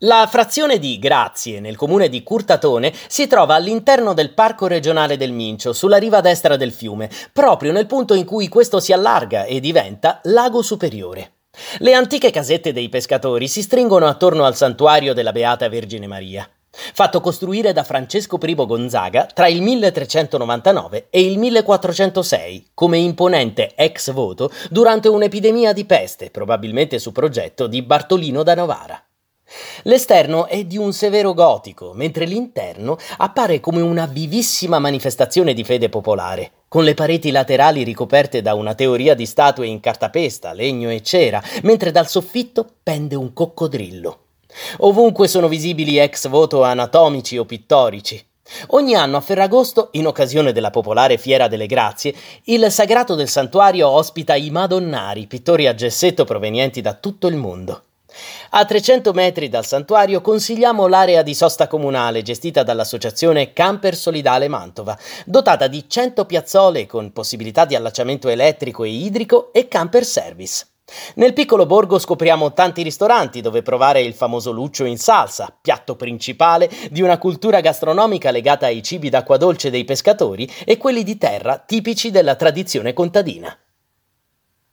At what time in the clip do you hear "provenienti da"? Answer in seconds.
56.24-56.94